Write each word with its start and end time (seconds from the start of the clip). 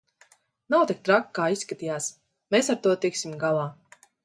Nav 0.73 0.85
tik 0.91 1.03
traki 1.09 1.29
kā 1.41 1.45
izskatījās, 1.57 2.09
mēs 2.55 2.73
ar 2.75 2.83
to 2.87 2.97
tiksim 3.07 3.39
galā. 3.47 3.71